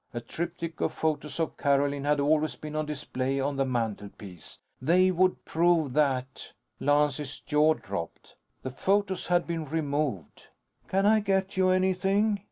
A 0.15 0.19
triptych 0.19 0.81
of 0.81 0.93
photos 0.93 1.39
of 1.39 1.57
Carolyn 1.57 2.05
had 2.05 2.19
always 2.19 2.55
been 2.55 2.75
on 2.75 2.87
display 2.87 3.39
on 3.39 3.55
the 3.57 3.65
mantelpiece. 3.65 4.57
_They 4.83 5.11
would 5.11 5.45
prove 5.45 5.93
that_ 5.93 6.33
Lance's 6.79 7.39
jaw 7.41 7.75
dropped. 7.75 8.35
The 8.63 8.71
photos 8.71 9.27
had 9.27 9.45
been 9.45 9.63
removed. 9.65 10.47
"Can 10.87 11.05
I 11.05 11.19
get 11.19 11.55
you 11.55 11.69
anything?" 11.69 12.39